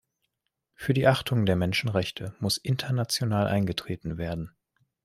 [0.73, 4.49] Für die Achtung der Menschenrechte muss international eingetreten werden.